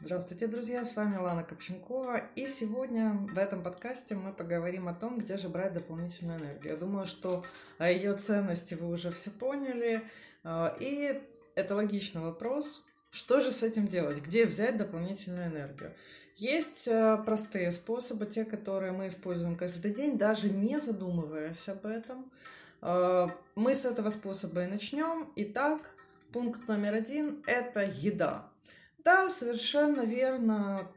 Здравствуйте, 0.00 0.48
друзья! 0.48 0.84
С 0.84 0.96
вами 0.96 1.18
Лана 1.18 1.44
Копченкова. 1.44 2.20
И 2.34 2.48
сегодня 2.48 3.12
в 3.32 3.38
этом 3.38 3.62
подкасте 3.62 4.16
мы 4.16 4.32
поговорим 4.32 4.88
о 4.88 4.92
том, 4.92 5.18
где 5.18 5.36
же 5.36 5.48
брать 5.48 5.72
дополнительную 5.72 6.40
энергию. 6.40 6.72
Я 6.72 6.76
думаю, 6.80 7.06
что 7.06 7.44
о 7.78 7.88
ее 7.88 8.14
ценности 8.14 8.74
вы 8.74 8.88
уже 8.88 9.12
все 9.12 9.30
поняли. 9.30 10.02
А, 10.42 10.76
и 10.80 11.22
это 11.54 11.76
логичный 11.76 12.22
вопрос. 12.22 12.84
Что 13.12 13.38
же 13.38 13.52
с 13.52 13.62
этим 13.62 13.86
делать? 13.86 14.20
Где 14.20 14.46
взять 14.46 14.76
дополнительную 14.76 15.46
энергию? 15.46 15.94
Есть 16.34 16.88
э, 16.88 17.16
простые 17.24 17.70
способы, 17.70 18.26
те, 18.26 18.44
которые 18.44 18.90
мы 18.90 19.06
используем 19.06 19.56
каждый 19.56 19.94
день, 19.94 20.18
даже 20.18 20.50
не 20.50 20.80
задумываясь 20.80 21.68
об 21.68 21.86
этом. 21.86 22.32
А, 22.80 23.30
мы 23.54 23.72
с 23.72 23.84
этого 23.84 24.10
способа 24.10 24.64
и 24.64 24.66
начнем. 24.66 25.32
Итак, 25.36 25.94
пункт 26.32 26.66
номер 26.66 26.94
один– 26.94 27.44
это 27.46 27.82
еда. 27.84 28.50
Да, 29.04 29.28
совершенно 29.28 30.02
верно. 30.02 30.90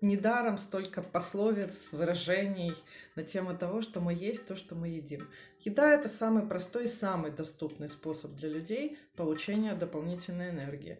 Недаром 0.00 0.58
столько 0.58 1.00
пословиц, 1.00 1.90
выражений 1.92 2.74
на 3.14 3.22
тему 3.22 3.56
того, 3.56 3.82
что 3.82 4.00
мы 4.00 4.12
есть 4.12 4.46
то, 4.48 4.56
что 4.56 4.74
мы 4.74 4.88
едим. 4.88 5.28
Еда– 5.60 5.92
это 5.94 6.08
самый 6.08 6.44
простой 6.44 6.84
и 6.84 6.88
самый 6.88 7.30
доступный 7.30 7.88
способ 7.88 8.32
для 8.32 8.48
людей 8.48 8.98
получения 9.14 9.76
дополнительной 9.76 10.50
энергии. 10.50 10.98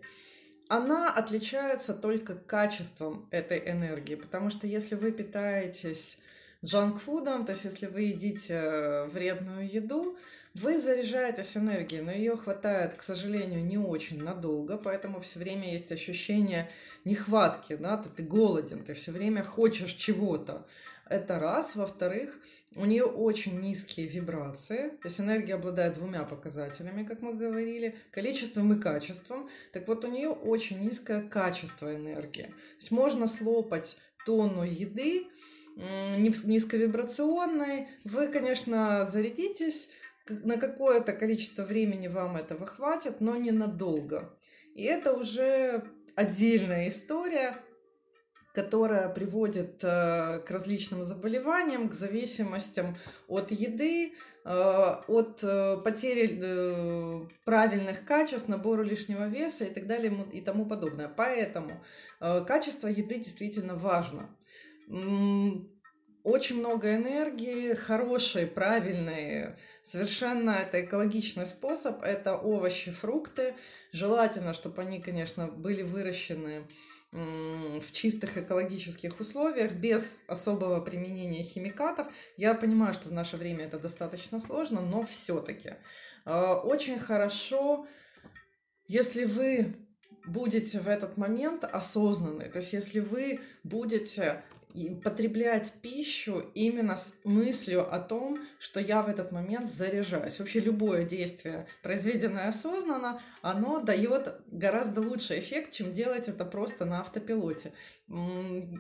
Она 0.69 1.13
отличается 1.13 1.95
только 1.95 2.37
качеством 2.37 3.27
этой 3.33 3.59
энергии, 3.69 4.15
потому 4.15 4.51
что 4.51 4.69
если 4.69 4.95
вы 4.95 5.11
питаетесь 5.11 6.21
джанк-фудом, 6.65 7.45
то 7.45 7.53
есть 7.53 7.65
если 7.65 7.87
вы 7.87 8.03
едите 8.03 9.07
вредную 9.07 9.69
еду, 9.69 10.17
вы 10.55 10.79
заряжаетесь 10.79 11.57
энергией, 11.57 12.03
но 12.03 12.13
ее 12.13 12.37
хватает, 12.37 12.95
к 12.95 13.03
сожалению, 13.03 13.65
не 13.65 13.79
очень 13.79 14.23
надолго, 14.23 14.77
поэтому 14.77 15.21
все 15.21 15.39
время 15.39 15.73
есть 15.73 15.93
ощущение 15.93 16.71
нехватки, 17.05 17.77
да, 17.77 17.97
ты, 17.97 18.11
ты 18.11 18.23
голоден, 18.23 18.85
ты 18.85 18.95
все 18.95 19.13
время 19.13 19.45
хочешь 19.45 19.93
чего-то. 19.93 20.67
Это 21.09 21.41
раз. 21.41 21.77
Во-вторых, 21.77 22.39
у 22.75 22.87
нее 22.87 23.05
очень 23.05 23.61
низкие 23.61 24.07
вибрации, 24.07 24.91
то 24.91 25.09
есть 25.09 25.21
энергия 25.21 25.55
обладает 25.55 25.95
двумя 25.95 26.25
показателями, 26.25 27.05
как 27.05 27.21
мы 27.21 27.35
говорили, 27.35 27.97
количеством 28.11 28.73
и 28.73 28.81
качеством. 28.81 29.49
Так 29.73 29.89
вот, 29.89 30.05
у 30.05 30.09
нее 30.09 30.29
очень 30.29 30.81
низкое 30.81 31.23
качество 31.23 31.95
энергии. 31.95 32.45
То 32.45 32.79
есть 32.79 32.91
можно 32.91 33.27
слопать 33.27 33.99
тонну 34.25 34.63
еды, 34.63 35.27
низковибрационной, 35.77 37.89
вы, 38.05 38.29
конечно, 38.29 39.07
зарядитесь, 39.07 39.89
на 40.29 40.57
какое-то 40.57 41.13
количество 41.13 41.63
времени 41.65 42.09
вам 42.09 42.37
этого 42.37 42.67
хватит, 42.67 43.21
но 43.21 43.37
ненадолго. 43.37 44.39
И 44.75 44.85
это 44.85 45.13
уже 45.13 45.85
отдельная 46.15 46.89
история, 46.89 47.63
которая 48.55 49.09
приводит 49.09 49.83
э, 49.83 50.41
к 50.41 50.51
различным 50.51 51.03
заболеваниям, 51.03 51.89
к 51.89 51.95
зависимостям 51.95 52.97
от 53.27 53.51
еды, 53.51 54.13
э, 54.45 54.95
от 55.09 55.43
э, 55.43 55.79
потери 55.83 57.27
правильных 57.45 58.05
качеств, 58.05 58.49
набора 58.49 58.83
лишнего 58.83 59.27
веса 59.27 59.65
и 59.65 59.73
так 59.73 59.87
далее 59.87 60.15
и 60.33 60.41
тому 60.41 60.67
подобное. 60.67 61.09
Поэтому 61.09 61.83
качество 62.21 62.89
еды 62.89 63.17
действительно 63.17 63.77
важно 63.77 64.29
очень 66.25 66.59
много 66.59 66.95
энергии, 66.95 67.75
хорошие, 67.75 68.47
правильные, 68.47 69.57
совершенно 69.83 70.51
это 70.51 70.85
экологичный 70.85 71.47
способ. 71.47 72.03
Это 72.03 72.37
овощи, 72.37 72.91
фрукты. 72.91 73.55
Желательно, 73.93 74.55
чтобы 74.55 74.83
они, 74.83 75.01
конечно, 75.01 75.49
были 75.49 75.83
выращены 75.83 76.67
в 77.13 77.93
чистых 77.93 78.39
экологических 78.39 79.21
условиях, 79.21 79.73
без 79.73 80.23
особого 80.29 80.81
применения 80.81 81.43
химикатов. 81.43 82.07
Я 82.39 82.55
понимаю, 82.55 82.95
что 82.95 83.11
в 83.11 83.13
наше 83.13 83.37
время 83.37 83.67
это 83.67 83.79
достаточно 83.79 84.39
сложно, 84.39 84.81
но 84.81 85.03
все-таки 85.03 85.75
э, 86.25 86.53
очень 86.65 86.99
хорошо, 86.99 87.87
если 88.89 89.25
вы 89.25 89.75
будете 90.27 90.81
в 90.81 90.89
этот 90.89 91.19
момент 91.19 91.65
осознанны, 91.65 92.49
то 92.49 92.61
есть 92.61 92.73
если 92.73 93.01
вы 93.01 93.41
будете 93.63 94.43
потреблять 95.05 95.75
пищу 95.83 96.51
именно 96.55 96.97
с 96.97 97.15
мыслью 97.25 97.93
о 97.93 97.99
том, 97.99 98.41
что 98.59 98.81
я 98.81 99.03
в 99.03 99.09
этот 99.09 99.33
момент 99.33 99.69
заряжаюсь. 99.69 100.39
Вообще 100.39 100.61
любое 100.61 101.05
действие, 101.05 101.67
произведенное 101.83 102.49
осознанно, 102.49 103.21
оно 103.43 103.81
дает 103.81 104.35
гораздо 104.51 105.01
лучший 105.01 105.41
эффект, 105.41 105.73
чем 105.73 105.93
делать 105.93 106.29
это 106.29 106.45
просто 106.45 106.85
на 106.85 107.01
автопилоте. 107.01 107.73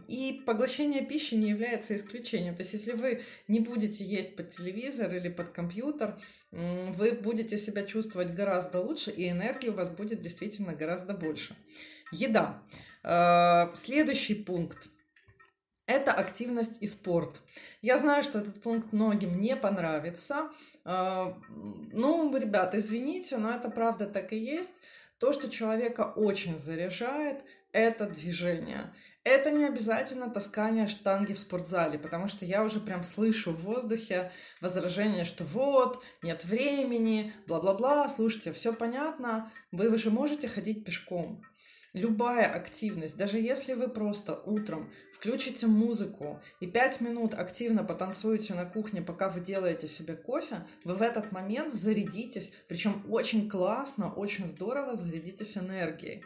И 0.08 0.42
поглощение 0.46 1.04
пищи 1.04 1.34
не 1.34 1.50
является 1.50 1.94
исключением. 1.94 2.54
То 2.54 2.62
есть 2.62 2.72
если 2.72 2.92
вы 2.92 3.22
не 3.48 3.60
будете 3.60 4.04
есть 4.04 4.36
под 4.36 4.50
телевизор 4.50 5.12
или 5.12 5.28
под 5.28 5.50
компьютер, 5.50 6.18
вы 6.50 7.12
будете 7.12 7.56
себя 7.56 7.82
чувствовать 7.82 8.34
гораздо 8.34 8.80
лучше, 8.80 9.10
и 9.10 9.28
энергии 9.28 9.68
у 9.68 9.74
вас 9.74 9.90
будет 9.90 10.20
действительно 10.20 10.74
гораздо 10.74 11.14
больше. 11.14 11.56
Еда. 12.10 12.62
Э, 13.02 13.68
следующий 13.74 14.34
пункт 14.34 14.88
это 15.92 16.12
активность 16.12 16.78
и 16.80 16.86
спорт. 16.86 17.40
Я 17.82 17.98
знаю, 17.98 18.22
что 18.22 18.38
этот 18.38 18.60
пункт 18.62 18.92
многим 18.92 19.40
не 19.40 19.56
понравится. 19.56 20.50
А, 20.84 21.38
ну, 21.92 22.36
ребята, 22.36 22.78
извините, 22.78 23.36
но 23.36 23.50
это 23.50 23.70
правда 23.70 24.06
так 24.06 24.32
и 24.32 24.38
есть. 24.38 24.82
То, 25.18 25.32
что 25.32 25.48
человека 25.48 26.12
очень 26.16 26.56
заряжает, 26.56 27.44
это 27.72 28.06
движение. 28.06 28.92
Это 29.24 29.52
не 29.52 29.64
обязательно 29.64 30.28
таскание 30.30 30.88
штанги 30.88 31.32
в 31.32 31.38
спортзале, 31.38 31.96
потому 31.96 32.26
что 32.26 32.44
я 32.44 32.64
уже 32.64 32.80
прям 32.80 33.04
слышу 33.04 33.52
в 33.52 33.62
воздухе 33.62 34.32
возражение, 34.60 35.24
что 35.24 35.44
вот, 35.44 36.02
нет 36.22 36.44
времени, 36.44 37.32
бла-бла-бла. 37.46 38.08
Слушайте, 38.08 38.52
все 38.52 38.72
понятно, 38.72 39.52
вы 39.70 39.96
же 39.96 40.10
можете 40.10 40.48
ходить 40.48 40.84
пешком. 40.84 41.44
Любая 41.94 42.50
активность, 42.50 43.18
даже 43.18 43.38
если 43.38 43.74
вы 43.74 43.86
просто 43.86 44.40
утром 44.46 44.90
включите 45.14 45.66
музыку 45.66 46.40
и 46.58 46.66
пять 46.66 47.02
минут 47.02 47.34
активно 47.34 47.84
потанцуете 47.84 48.54
на 48.54 48.64
кухне, 48.64 49.02
пока 49.02 49.28
вы 49.28 49.40
делаете 49.40 49.86
себе 49.86 50.16
кофе, 50.16 50.66
вы 50.84 50.94
в 50.94 51.02
этот 51.02 51.32
момент 51.32 51.70
зарядитесь, 51.70 52.54
причем 52.66 53.04
очень 53.10 53.46
классно, 53.46 54.10
очень 54.10 54.46
здорово 54.46 54.94
зарядитесь 54.94 55.58
энергией. 55.58 56.24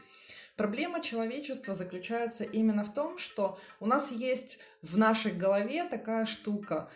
Проблема 0.55 1.01
человечества 1.01 1.75
заключается 1.75 2.45
именно 2.45 2.85
в 2.85 2.95
том, 2.95 3.19
что 3.19 3.59
у 3.81 3.87
нас 3.87 4.13
есть 4.13 4.61
в 4.83 4.97
нашей 4.97 5.33
голове 5.33 5.83
такая 5.83 6.27
штука. 6.27 6.89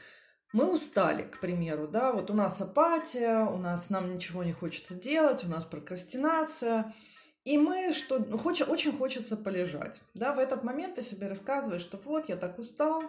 Мы 0.52 0.72
устали, 0.72 1.24
к 1.24 1.40
примеру, 1.40 1.88
да, 1.88 2.12
вот 2.12 2.30
у 2.30 2.34
нас 2.34 2.60
апатия, 2.60 3.44
у 3.46 3.58
нас 3.58 3.90
нам 3.90 4.14
ничего 4.14 4.44
не 4.44 4.52
хочется 4.52 4.94
делать, 4.94 5.44
у 5.44 5.48
нас 5.48 5.64
прокрастинация– 5.64 6.94
и 7.44 7.56
мы 7.58 7.92
что, 7.92 8.18
ну, 8.18 8.36
хоч, 8.36 8.62
очень 8.62 8.96
хочется 8.96 9.36
полежать. 9.36 10.02
Да, 10.14 10.32
в 10.32 10.38
этот 10.38 10.62
момент 10.62 10.96
ты 10.96 11.02
себе 11.02 11.28
рассказываешь, 11.28 11.82
что 11.82 11.96
вот, 11.98 12.28
я 12.28 12.36
так 12.36 12.58
устал, 12.58 13.02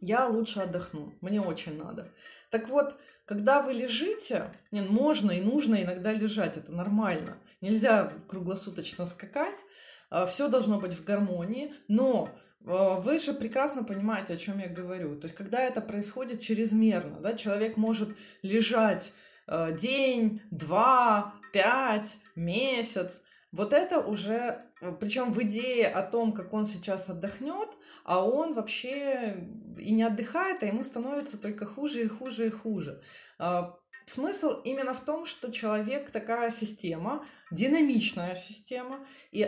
я 0.00 0.26
лучше 0.26 0.60
отдохну, 0.60 1.14
мне 1.20 1.40
очень 1.40 1.78
надо. 1.78 2.12
Так 2.50 2.68
вот, 2.68 2.96
когда 3.24 3.62
вы 3.62 3.72
лежите, 3.72 4.52
не, 4.70 4.82
можно 4.82 5.30
и 5.30 5.40
нужно 5.40 5.82
иногда 5.82 6.12
лежать, 6.12 6.56
это 6.56 6.72
нормально. 6.72 7.38
Нельзя 7.60 8.12
круглосуточно 8.28 9.06
скакать, 9.06 9.64
а, 10.10 10.26
все 10.26 10.48
должно 10.48 10.78
быть 10.78 10.92
в 10.92 11.04
гармонии, 11.04 11.72
но 11.88 12.30
а, 12.66 13.00
вы 13.00 13.18
же 13.18 13.32
прекрасно 13.32 13.84
понимаете, 13.84 14.34
о 14.34 14.36
чем 14.36 14.58
я 14.58 14.68
говорю. 14.68 15.16
То 15.18 15.26
есть, 15.26 15.36
когда 15.36 15.62
это 15.62 15.80
происходит 15.80 16.40
чрезмерно, 16.42 17.20
да, 17.20 17.34
человек 17.34 17.76
может 17.76 18.10
лежать 18.42 19.14
а, 19.46 19.70
день, 19.70 20.42
два, 20.50 21.34
пять, 21.52 22.18
месяц. 22.34 23.22
Вот 23.52 23.72
это 23.74 24.00
уже, 24.00 24.64
э, 24.80 24.92
причем 24.98 25.30
в 25.30 25.42
идее 25.42 25.88
о 25.88 26.02
том, 26.02 26.32
как 26.32 26.52
он 26.54 26.64
сейчас 26.64 27.08
отдохнет, 27.08 27.68
а 28.04 28.24
он 28.24 28.54
вообще 28.54 29.46
и 29.78 29.92
не 29.92 30.02
отдыхает, 30.02 30.62
а 30.62 30.66
ему 30.66 30.82
становится 30.84 31.38
только 31.38 31.66
хуже 31.66 32.02
и 32.02 32.08
хуже 32.08 32.46
и 32.46 32.50
хуже. 32.50 33.02
А, 33.38 33.78
смысл 34.06 34.60
именно 34.64 34.94
в 34.94 35.04
том, 35.04 35.26
что 35.26 35.52
человек 35.52 36.10
такая 36.10 36.50
система, 36.50 37.24
динамичная 37.50 38.34
система, 38.34 39.06
и 39.30 39.42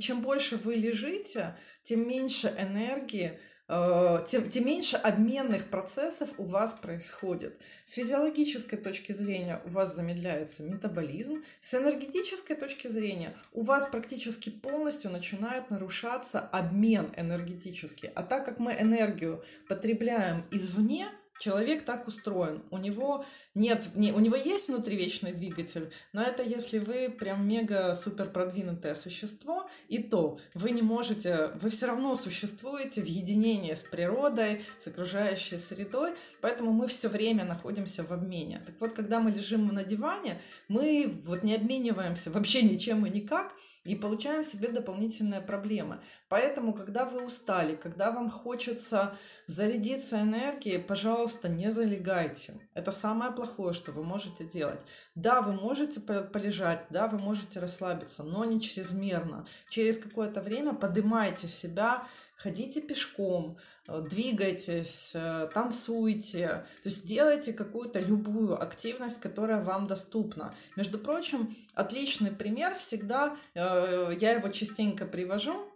чем 0.00 0.22
больше 0.22 0.56
вы 0.56 0.74
лежите, 0.76 1.56
тем 1.82 2.08
меньше 2.08 2.48
энергии 2.58 3.38
тем, 3.66 4.50
тем 4.50 4.66
меньше 4.66 4.96
обменных 4.96 5.70
процессов 5.70 6.30
у 6.36 6.44
вас 6.44 6.74
происходит. 6.74 7.58
С 7.84 7.92
физиологической 7.92 8.78
точки 8.78 9.12
зрения 9.12 9.60
у 9.64 9.70
вас 9.70 9.96
замедляется 9.96 10.62
метаболизм, 10.62 11.42
с 11.60 11.74
энергетической 11.74 12.56
точки 12.56 12.88
зрения 12.88 13.34
у 13.52 13.62
вас 13.62 13.86
практически 13.86 14.50
полностью 14.50 15.10
начинает 15.10 15.70
нарушаться 15.70 16.40
обмен 16.40 17.10
энергетический. 17.16 18.10
А 18.14 18.22
так 18.22 18.44
как 18.44 18.58
мы 18.58 18.72
энергию 18.78 19.42
потребляем 19.66 20.44
извне, 20.50 21.06
Человек 21.44 21.82
так 21.82 22.08
устроен. 22.08 22.62
У 22.70 22.78
него 22.78 23.22
нет, 23.54 23.90
не, 23.94 24.12
у 24.12 24.18
него 24.18 24.34
есть 24.34 24.68
внутривечный 24.68 25.34
двигатель, 25.34 25.90
но 26.14 26.22
это 26.22 26.42
если 26.42 26.78
вы 26.78 27.10
прям 27.10 27.46
мега 27.46 27.92
супер 27.92 28.30
продвинутое 28.30 28.94
существо, 28.94 29.68
и 29.88 30.02
то 30.02 30.38
вы 30.54 30.70
не 30.70 30.80
можете, 30.80 31.50
вы 31.60 31.68
все 31.68 31.84
равно 31.84 32.16
существуете 32.16 33.02
в 33.02 33.04
единении 33.04 33.74
с 33.74 33.82
природой, 33.82 34.62
с 34.78 34.86
окружающей 34.86 35.58
средой, 35.58 36.14
поэтому 36.40 36.72
мы 36.72 36.86
все 36.86 37.10
время 37.10 37.44
находимся 37.44 38.04
в 38.04 38.10
обмене. 38.10 38.62
Так 38.64 38.80
вот, 38.80 38.94
когда 38.94 39.20
мы 39.20 39.30
лежим 39.30 39.68
на 39.68 39.84
диване, 39.84 40.40
мы 40.68 41.20
вот 41.26 41.42
не 41.42 41.54
обмениваемся 41.54 42.30
вообще 42.30 42.62
ничем 42.62 43.04
и 43.04 43.10
никак, 43.10 43.54
и 43.84 43.94
получаем 43.94 44.42
себе 44.42 44.68
дополнительные 44.68 45.40
проблемы. 45.40 46.00
Поэтому, 46.28 46.72
когда 46.72 47.04
вы 47.04 47.24
устали, 47.24 47.76
когда 47.76 48.10
вам 48.10 48.30
хочется 48.30 49.16
зарядиться 49.46 50.20
энергией, 50.20 50.78
пожалуйста, 50.78 51.48
не 51.48 51.70
залегайте. 51.70 52.54
Это 52.74 52.90
самое 52.90 53.30
плохое, 53.30 53.74
что 53.74 53.92
вы 53.92 54.02
можете 54.02 54.44
делать. 54.44 54.80
Да, 55.14 55.42
вы 55.42 55.52
можете 55.52 56.00
полежать, 56.00 56.86
да, 56.90 57.06
вы 57.08 57.18
можете 57.18 57.60
расслабиться, 57.60 58.24
но 58.24 58.44
не 58.44 58.60
чрезмерно. 58.60 59.46
Через 59.68 59.98
какое-то 59.98 60.40
время 60.40 60.72
поднимайте 60.72 61.46
себя, 61.46 62.04
ходите 62.36 62.80
пешком, 62.80 63.58
Э, 63.86 64.00
двигайтесь, 64.00 65.12
э, 65.14 65.48
танцуйте, 65.52 66.48
то 66.82 66.88
есть 66.88 67.06
делайте 67.06 67.52
какую-то 67.52 68.00
любую 68.00 68.60
активность, 68.60 69.20
которая 69.20 69.62
вам 69.62 69.86
доступна. 69.86 70.54
Между 70.76 70.98
прочим, 70.98 71.54
отличный 71.74 72.30
пример 72.30 72.74
всегда, 72.74 73.36
э, 73.54 74.12
я 74.18 74.32
его 74.32 74.48
частенько 74.48 75.04
привожу, 75.04 75.70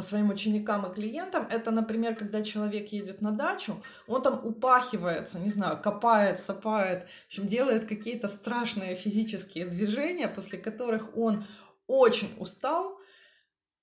своим 0.00 0.28
ученикам 0.28 0.84
и 0.84 0.94
клиентам, 0.94 1.46
это, 1.50 1.70
например, 1.70 2.16
когда 2.16 2.42
человек 2.42 2.88
едет 2.88 3.22
на 3.22 3.30
дачу, 3.30 3.82
он 4.06 4.20
там 4.20 4.44
упахивается, 4.44 5.38
не 5.38 5.48
знаю, 5.48 5.80
копает, 5.80 6.38
сапает, 6.38 7.08
в 7.08 7.26
общем, 7.28 7.46
делает 7.46 7.86
какие-то 7.86 8.28
страшные 8.28 8.94
физические 8.94 9.64
движения, 9.64 10.28
после 10.28 10.58
которых 10.58 11.16
он 11.16 11.44
очень 11.86 12.34
устал, 12.38 12.95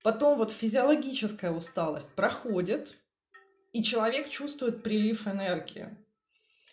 потом 0.03 0.37
вот 0.37 0.51
физиологическая 0.51 1.51
усталость 1.51 2.11
проходит, 2.11 2.95
и 3.71 3.81
человек 3.83 4.29
чувствует 4.29 4.83
прилив 4.83 5.27
энергии. 5.27 5.89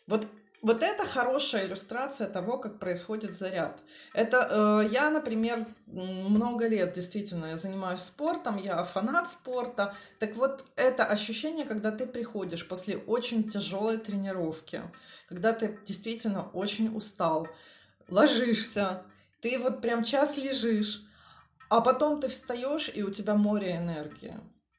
Вот 0.06 0.26
вот 0.62 0.82
это 0.82 1.06
хорошая 1.06 1.66
иллюстрация 1.66 2.28
того, 2.28 2.58
как 2.58 2.78
происходит 2.78 3.34
заряд. 3.34 3.82
Это 4.12 4.82
э, 4.84 4.88
я, 4.92 5.08
например, 5.08 5.66
много 5.86 6.68
лет 6.68 6.92
действительно 6.92 7.46
я 7.46 7.56
занимаюсь 7.56 8.02
спортом, 8.02 8.58
я 8.58 8.84
фанат 8.84 9.30
спорта. 9.30 9.94
Так 10.18 10.36
вот, 10.36 10.66
это 10.76 11.06
ощущение, 11.06 11.64
когда 11.64 11.90
ты 11.92 12.06
приходишь 12.06 12.68
после 12.68 12.98
очень 12.98 13.48
тяжелой 13.48 13.96
тренировки, 13.96 14.82
когда 15.28 15.54
ты 15.54 15.78
действительно 15.86 16.50
очень 16.50 16.94
устал, 16.94 17.48
ложишься, 18.08 19.02
ты 19.40 19.58
вот 19.58 19.80
прям 19.80 20.04
час 20.04 20.36
лежишь, 20.36 21.02
а 21.70 21.80
потом 21.80 22.20
ты 22.20 22.28
встаешь, 22.28 22.90
и 22.92 23.02
у 23.02 23.10
тебя 23.10 23.34
море 23.34 23.76
энергии. 23.76 24.34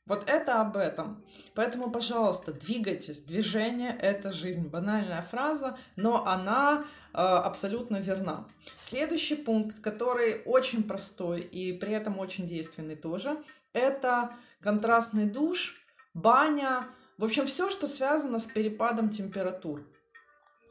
Вот 0.05 0.25
это 0.27 0.59
об 0.59 0.75
этом. 0.75 1.23
Поэтому, 1.55 1.89
пожалуйста, 1.89 2.51
двигайтесь. 2.51 3.21
Движение– 3.21 3.97
это 4.01 4.31
жизнь. 4.31 4.67
Банальная 4.67 5.21
фраза, 5.21 5.77
но 5.95 6.27
она 6.27 6.83
э, 7.13 7.17
абсолютно 7.17 7.97
верна. 7.97 8.45
Следующий 8.79 9.35
пункт, 9.35 9.79
который 9.79 10.41
очень 10.45 10.83
простой 10.83 11.39
и 11.39 11.71
при 11.71 11.93
этом 11.93 12.19
очень 12.19 12.45
действенный 12.45 12.95
тоже, 12.95 13.38
это 13.73 14.35
контрастный 14.59 15.25
душ, 15.25 15.81
баня, 16.13 16.88
в 17.17 17.23
общем, 17.23 17.45
все, 17.45 17.69
что 17.69 17.88
связано 17.88 18.39
с 18.39 18.47
перепадом 18.47 19.09
температур. 19.11 19.88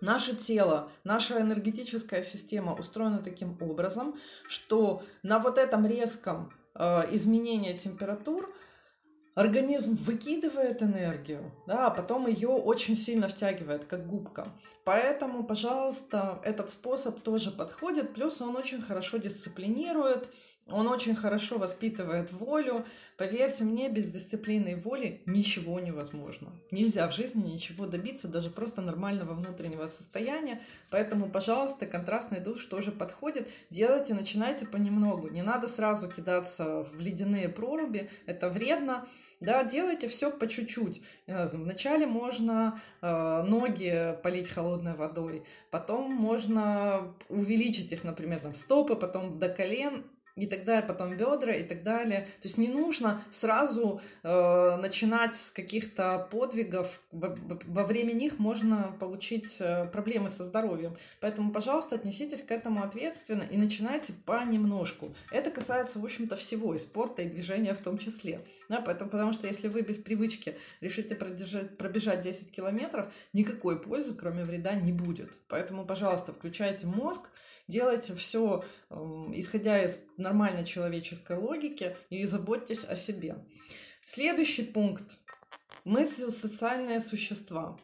Наше 0.00 0.35
тело, 0.35 0.91
наша 1.05 1.41
энергетическая 1.41 2.23
система 2.23 2.75
устроена 2.75 3.19
таким 3.19 3.56
образом, 3.61 4.14
что 4.49 5.02
на 5.23 5.38
вот 5.38 5.58
этом 5.58 5.87
резком 5.87 6.52
э, 6.75 7.14
изменении 7.14 7.76
температур– 7.76 8.52
организм 9.35 9.97
выкидывает 9.97 10.82
энергию, 10.82 11.52
да, 11.67 11.87
а 11.87 11.91
потом 11.91 12.26
ее 12.26 12.49
очень 12.49 12.97
сильно 12.97 13.29
втягивает, 13.29 13.85
как 13.85 14.06
губка. 14.06 14.52
Поэтому, 14.85 15.44
пожалуйста, 15.44 16.41
этот 16.44 16.70
способ 16.70 17.20
тоже 17.23 17.50
подходит, 17.50 18.14
плюс 18.14 18.41
он 18.41 18.56
очень 18.56 18.82
хорошо 18.82 19.19
дисциплинирует, 19.19 20.29
он 20.72 20.88
очень 20.88 21.14
хорошо 21.14 21.58
воспитывает 21.58 22.32
волю. 22.32 22.84
Поверьте 23.17 23.64
мне, 23.64 23.88
без 23.88 24.08
дисциплины 24.08 24.72
и 24.72 24.75
воли 24.75 25.22
ничего 25.26 25.81
невозможно. 25.81 26.52
Нельзя 26.70 27.08
в 27.08 27.14
жизни 27.14 27.52
ничего 27.52 27.87
добиться, 27.87 28.28
даже 28.28 28.50
просто 28.50 28.81
нормального 28.81 29.34
внутреннего 29.34 29.87
состояния. 29.87 30.62
Поэтому, 30.90 31.31
пожалуйста, 31.31 31.87
контрастный 31.87 32.40
душ 32.40 32.67
тоже 32.67 32.93
подходит. 32.93 33.49
Делайте, 33.70 34.14
начинайте 34.14 34.67
понемногу. 34.67 35.28
Не 35.28 35.43
надо 35.43 35.69
сразу 35.69 36.08
кидаться 36.08 36.84
в 36.84 37.00
ледяные 37.00 37.49
проруби. 37.49 38.11
Это 38.26 38.50
вредно. 38.50 39.06
Да, 39.40 39.64
делайте 39.64 40.06
все 40.08 40.31
по 40.31 40.46
чуть-чуть. 40.46 41.00
Вначале 41.26 42.06
можно 42.06 42.78
э, 43.00 43.43
ноги 43.49 44.14
полить 44.22 44.50
холодной 44.50 44.94
водой, 44.94 45.44
потом 45.70 46.12
можно 46.12 47.14
увеличить 47.31 47.90
их, 47.90 48.05
например, 48.05 48.40
там, 48.40 48.55
стопы, 48.55 48.96
потом 48.96 49.38
до 49.38 49.49
колен, 49.49 50.05
и 50.41 50.47
тогда 50.47 50.81
потом 50.81 51.17
бедра 51.17 51.53
и 51.53 51.63
так 51.63 51.83
далее. 51.83 52.23
То 52.41 52.49
есть 52.49 52.57
не 52.57 52.69
нужно 52.69 53.23
сразу 53.31 54.01
э, 54.23 54.77
начинать 54.77 55.35
с 55.35 55.51
каких-то 55.51 56.29
подвигов. 56.31 57.03
Во, 57.13 57.85
время 57.85 58.13
них 58.13 58.39
можно 58.39 58.97
получить 58.99 59.59
э, 59.61 59.87
проблемы 59.93 60.31
со 60.31 60.45
здоровьем. 60.45 60.97
Поэтому, 61.21 61.53
пожалуйста, 61.53 61.97
отнеситесь 61.97 62.43
к 62.43 62.51
этому 62.51 62.83
ответственно 62.83 63.43
и 63.43 63.59
начинайте 63.59 64.15
понемножку. 64.25 65.15
Это 65.31 65.51
касается, 65.51 65.99
в 65.99 66.05
общем-то, 66.05 66.37
всего, 66.37 66.75
и 66.75 66.79
спорта, 66.79 67.21
и 67.21 67.29
движения 67.29 67.75
в 67.75 67.81
том 67.81 67.99
числе. 67.99 68.41
Да, 68.71 68.81
поэтому, 68.81 69.11
потому 69.11 69.35
что 69.35 69.47
если 69.47 69.69
вы 69.69 69.83
без 69.83 69.99
привычки 69.99 70.57
решите 70.81 71.15
пробежать, 71.15 71.77
пробежать 71.77 72.23
10 72.23 72.51
километров, 72.51 73.13
никакой 73.35 73.79
пользы, 73.79 74.15
кроме 74.15 74.45
вреда, 74.47 74.73
не 74.73 74.93
будет. 74.93 75.37
Поэтому, 75.49 75.85
пожалуйста, 75.85 76.33
включайте 76.33 76.87
мозг, 76.87 77.29
Делайте 77.71 78.17
все, 78.17 78.65
эм, 78.91 79.31
исходя 79.33 79.85
из 79.85 80.01
нормальной 80.31 80.65
человеческой 80.65 81.38
логики, 81.38 81.97
и 82.09 82.25
заботьтесь 82.25 82.85
о 82.85 82.94
себе. 82.94 83.37
Следующий 84.05 84.62
пункт. 84.62 85.19
Мы 85.85 86.06
социальные 86.06 87.00
существа. 87.00 87.77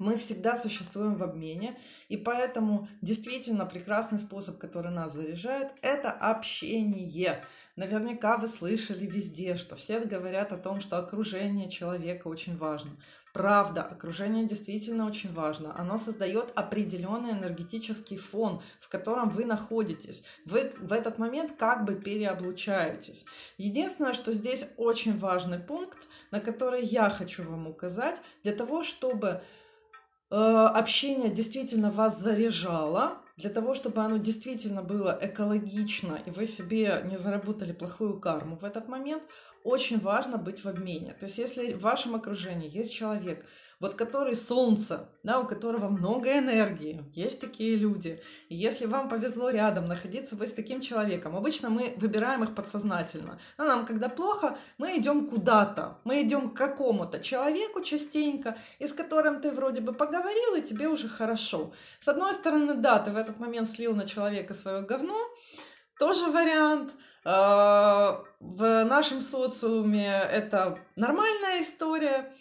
Мы 0.00 0.16
всегда 0.16 0.56
существуем 0.56 1.14
в 1.14 1.22
обмене, 1.22 1.78
и 2.08 2.16
поэтому 2.16 2.88
действительно 3.02 3.66
прекрасный 3.66 4.18
способ, 4.18 4.58
который 4.58 4.90
нас 4.90 5.12
заряжает, 5.12 5.72
это 5.82 6.10
общение. 6.10 7.44
Наверняка 7.74 8.36
вы 8.36 8.48
слышали 8.48 9.06
везде, 9.06 9.56
что 9.56 9.76
все 9.76 10.00
говорят 10.00 10.52
о 10.52 10.58
том, 10.58 10.78
что 10.78 10.98
окружение 10.98 11.70
человека 11.70 12.28
очень 12.28 12.54
важно. 12.54 12.98
Правда, 13.32 13.82
окружение 13.82 14.44
действительно 14.44 15.06
очень 15.06 15.32
важно. 15.32 15.74
Оно 15.78 15.96
создает 15.96 16.52
определенный 16.54 17.30
энергетический 17.30 18.18
фон, 18.18 18.60
в 18.78 18.90
котором 18.90 19.30
вы 19.30 19.46
находитесь. 19.46 20.22
Вы 20.44 20.74
в 20.80 20.92
этот 20.92 21.16
момент 21.16 21.52
как 21.58 21.86
бы 21.86 21.94
переоблучаетесь. 21.94 23.24
Единственное, 23.56 24.12
что 24.12 24.32
здесь 24.32 24.66
очень 24.76 25.18
важный 25.18 25.58
пункт, 25.58 26.08
на 26.30 26.40
который 26.40 26.84
я 26.84 27.08
хочу 27.08 27.42
вам 27.42 27.68
указать, 27.68 28.20
для 28.42 28.52
того, 28.52 28.82
чтобы 28.82 29.40
э, 30.30 30.34
общение 30.34 31.30
действительно 31.30 31.90
вас 31.90 32.20
заряжало, 32.20 33.21
для 33.36 33.50
того, 33.50 33.74
чтобы 33.74 34.02
оно 34.02 34.18
действительно 34.18 34.82
было 34.82 35.18
экологично, 35.20 36.18
и 36.26 36.30
вы 36.30 36.46
себе 36.46 37.02
не 37.04 37.16
заработали 37.16 37.72
плохую 37.72 38.20
карму 38.20 38.56
в 38.56 38.64
этот 38.64 38.88
момент, 38.88 39.22
очень 39.64 40.00
важно 40.00 40.38
быть 40.38 40.64
в 40.64 40.68
обмене. 40.68 41.14
То 41.14 41.26
есть, 41.26 41.38
если 41.38 41.74
в 41.74 41.80
вашем 41.80 42.14
окружении 42.14 42.70
есть 42.70 42.92
человек, 42.92 43.44
вот 43.80 43.94
который 43.94 44.36
солнце, 44.36 45.08
да, 45.22 45.40
у 45.40 45.46
которого 45.46 45.88
много 45.88 46.38
энергии, 46.38 47.04
есть 47.14 47.40
такие 47.40 47.76
люди. 47.76 48.22
И 48.48 48.54
если 48.54 48.86
вам 48.86 49.08
повезло 49.08 49.50
рядом 49.50 49.86
находиться 49.86 50.36
вы 50.36 50.46
с 50.46 50.52
таким 50.52 50.80
человеком, 50.80 51.36
обычно 51.36 51.68
мы 51.68 51.94
выбираем 51.96 52.44
их 52.44 52.54
подсознательно. 52.54 53.38
Но 53.58 53.64
нам, 53.64 53.84
когда 53.84 54.08
плохо, 54.08 54.56
мы 54.78 54.98
идем 54.98 55.26
куда-то, 55.26 55.98
мы 56.04 56.22
идем 56.22 56.50
к 56.50 56.56
какому-то 56.56 57.20
человеку 57.20 57.82
частенько, 57.82 58.56
и 58.78 58.86
с 58.86 58.92
которым 58.92 59.40
ты 59.40 59.50
вроде 59.50 59.80
бы 59.80 59.92
поговорил, 59.92 60.54
и 60.56 60.62
тебе 60.62 60.88
уже 60.88 61.08
хорошо. 61.08 61.72
С 61.98 62.08
одной 62.08 62.34
стороны, 62.34 62.74
да, 62.74 62.98
ты 63.00 63.10
в 63.10 63.16
этот 63.16 63.38
момент 63.38 63.68
слил 63.68 63.94
на 63.94 64.06
человека 64.06 64.54
свое 64.54 64.82
говно, 64.82 65.18
тоже 65.98 66.30
вариант– 66.30 66.92
в 67.24 68.84
нашем 68.84 69.20
социуме 69.20 70.08
это 70.08 70.78
нормальная 70.96 71.62
история, 71.62 72.32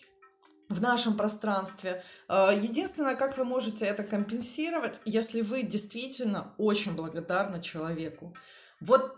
в 0.70 0.82
нашем 0.82 1.18
пространстве. 1.18 2.04
А, 2.28 2.52
единственное, 2.52 3.16
как 3.16 3.38
вы 3.38 3.44
можете 3.44 3.86
это 3.86 4.04
компенсировать, 4.04 5.02
если 5.06 5.42
вы 5.42 5.64
действительно 5.64 6.54
очень 6.58 6.96
благодарны 6.96 7.62
человеку. 7.62 8.34
Вот 8.80 9.18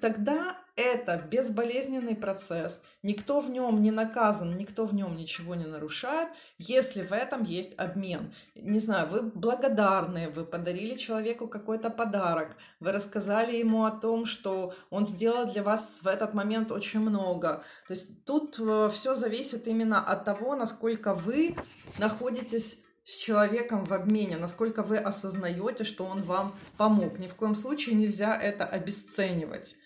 тогда 0.00 0.58
это 0.84 1.16
безболезненный 1.16 2.14
процесс, 2.14 2.80
никто 3.02 3.40
в 3.40 3.50
нем 3.50 3.82
не 3.82 3.90
наказан, 3.90 4.56
никто 4.56 4.84
в 4.84 4.94
нем 4.94 5.16
ничего 5.16 5.54
не 5.54 5.66
нарушает, 5.66 6.28
если 6.58 7.02
в 7.02 7.12
этом 7.12 7.44
есть 7.44 7.74
обмен. 7.78 8.32
Не 8.54 8.78
знаю, 8.78 9.08
вы 9.08 9.22
благодарны, 9.22 10.28
вы 10.30 10.44
подарили 10.44 10.94
человеку 10.94 11.48
какой-то 11.48 11.90
подарок, 11.90 12.56
вы 12.80 12.92
рассказали 12.92 13.56
ему 13.56 13.84
о 13.84 13.90
том, 13.90 14.26
что 14.26 14.74
он 14.90 15.06
сделал 15.06 15.46
для 15.50 15.62
вас 15.62 16.00
в 16.02 16.06
этот 16.06 16.34
момент 16.34 16.70
очень 16.70 17.00
много. 17.00 17.64
То 17.86 17.92
есть 17.92 18.24
тут 18.24 18.58
э, 18.58 18.88
все 18.92 19.14
зависит 19.14 19.66
именно 19.66 20.00
от 20.00 20.24
того, 20.24 20.54
насколько 20.56 21.14
вы 21.14 21.56
находитесь 21.98 22.84
с 23.04 23.16
человеком 23.16 23.84
в 23.84 23.92
обмене, 23.92 24.36
насколько 24.36 24.82
вы 24.82 24.96
осознаете, 24.96 25.84
что 25.84 26.04
он 26.04 26.22
вам 26.22 26.54
помог. 26.76 27.18
Ни 27.18 27.28
в 27.28 27.34
коем 27.34 27.54
случае 27.54 27.96
нельзя 27.96 28.36
это 28.36 28.64
обесценивать. 28.64 29.76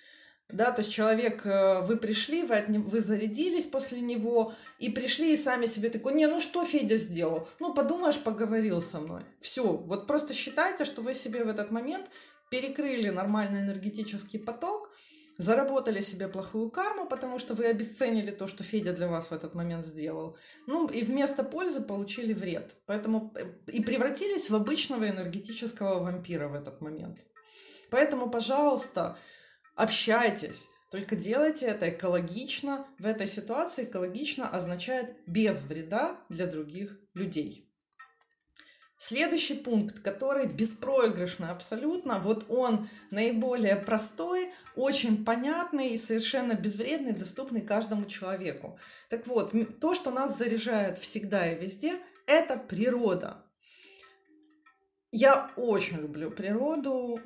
Да, 0.50 0.72
то 0.72 0.80
есть 0.80 0.92
человек, 0.92 1.44
э, 1.44 1.82
вы 1.82 1.98
пришли, 1.98 2.42
вы, 2.42 2.56
от, 2.56 2.68
вы 2.68 3.00
зарядились 3.02 3.66
после 3.66 4.00
него, 4.00 4.54
и 4.78 4.88
пришли 4.88 5.32
и 5.32 5.36
сами 5.36 5.66
себе 5.66 5.90
такой, 5.90 6.14
не, 6.14 6.26
ну 6.26 6.40
что 6.40 6.64
Федя 6.64 6.96
сделал? 6.96 7.46
Ну, 7.60 7.74
подумаешь, 7.74 8.18
поговорил 8.18 8.80
со 8.80 8.98
мной. 8.98 9.22
Все, 9.40 9.62
вот 9.62 10.06
просто 10.06 10.32
считайте, 10.32 10.86
что 10.86 11.02
вы 11.02 11.14
себе 11.14 11.44
в 11.44 11.48
этот 11.48 11.70
момент 11.70 12.06
перекрыли 12.48 13.10
нормальный 13.10 13.60
энергетический 13.60 14.38
поток, 14.38 14.90
заработали 15.36 16.00
себе 16.00 16.28
плохую 16.28 16.70
карму, 16.70 17.06
потому 17.06 17.38
что 17.38 17.54
вы 17.54 17.66
обесценили 17.66 18.30
то, 18.30 18.46
что 18.46 18.64
Федя 18.64 18.94
для 18.94 19.06
вас 19.06 19.30
в 19.30 19.32
этот 19.32 19.54
момент 19.54 19.84
сделал. 19.84 20.36
Ну, 20.66 20.88
и 20.88 21.02
вместо 21.02 21.44
пользы 21.44 21.82
получили 21.82 22.32
вред. 22.32 22.74
Поэтому 22.86 23.32
э, 23.36 23.44
и 23.66 23.82
превратились 23.82 24.48
в 24.48 24.56
обычного 24.56 25.08
энергетического 25.08 26.00
вампира 26.00 26.48
в 26.48 26.54
этот 26.54 26.80
момент. 26.80 27.18
Поэтому, 27.90 28.30
пожалуйста, 28.30 29.16
общайтесь. 29.78 30.68
Только 30.90 31.16
делайте 31.16 31.66
это 31.66 31.88
экологично. 31.88 32.86
В 32.98 33.06
этой 33.06 33.26
ситуации 33.26 33.84
экологично 33.84 34.48
означает 34.48 35.16
без 35.26 35.62
вреда 35.64 36.16
для 36.28 36.46
других 36.46 36.98
людей. 37.14 37.64
Следующий 38.96 39.54
пункт, 39.54 40.00
который 40.00 40.46
беспроигрышный 40.46 41.50
абсолютно, 41.50 42.18
вот 42.18 42.46
он 42.48 42.88
наиболее 43.12 43.76
простой, 43.76 44.50
очень 44.74 45.24
понятный 45.24 45.90
и 45.90 45.96
совершенно 45.96 46.54
безвредный, 46.54 47.12
доступный 47.12 47.60
каждому 47.60 48.06
человеку. 48.06 48.76
Так 49.08 49.28
вот, 49.28 49.52
то, 49.78 49.94
что 49.94 50.10
нас 50.10 50.36
заряжает 50.36 50.98
всегда 50.98 51.52
и 51.52 51.62
везде, 51.62 52.00
это 52.26 52.56
природа. 52.56 53.44
Я 55.12 55.52
очень 55.54 55.98
люблю 55.98 56.32
природу, 56.32 57.20